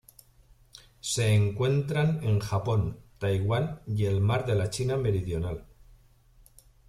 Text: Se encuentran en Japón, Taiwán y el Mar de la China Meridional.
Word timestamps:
Se 0.99 1.31
encuentran 1.35 2.21
en 2.23 2.39
Japón, 2.39 3.01
Taiwán 3.19 3.81
y 3.85 4.05
el 4.05 4.19
Mar 4.19 4.47
de 4.47 4.55
la 4.55 4.71
China 4.71 4.97
Meridional. 4.97 5.67